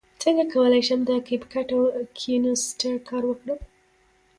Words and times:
څنګه 0.21 0.43
کولی 0.53 0.81
شم 0.87 0.99
د 1.09 1.11
کپ 1.27 1.41
کټ 1.51 1.69
او 1.75 1.81
کینوسټر 2.19 2.93
کار 3.07 3.23
وکړم 3.27 3.59